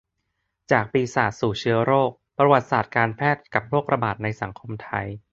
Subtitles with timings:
[0.71, 5.07] จากปีศาจสู่เชื้อโรค: ประวัติศาสตร์การแพทย์กับโรคระบาดในสังคมไทย